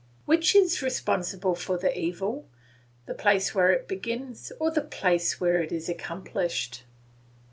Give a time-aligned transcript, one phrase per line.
[0.25, 2.47] Which is responsible for the evil
[3.05, 6.85] the place where it begins, or the place where it is accomplished?